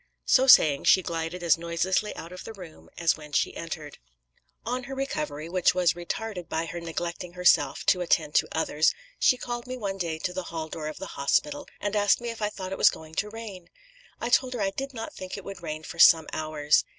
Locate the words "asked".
11.95-12.19